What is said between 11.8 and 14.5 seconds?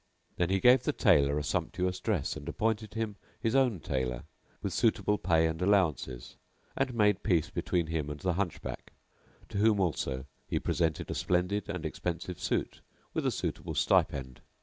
expensive suit with a suitable stipend.